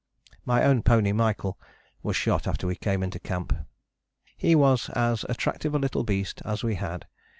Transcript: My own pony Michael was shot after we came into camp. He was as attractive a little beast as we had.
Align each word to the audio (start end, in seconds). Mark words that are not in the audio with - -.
My 0.45 0.63
own 0.63 0.81
pony 0.81 1.11
Michael 1.11 1.59
was 2.01 2.15
shot 2.15 2.47
after 2.47 2.65
we 2.65 2.73
came 2.75 3.03
into 3.03 3.19
camp. 3.19 3.53
He 4.35 4.55
was 4.55 4.89
as 4.95 5.25
attractive 5.29 5.75
a 5.75 5.77
little 5.77 6.03
beast 6.03 6.41
as 6.43 6.63
we 6.63 6.73
had. 6.73 7.05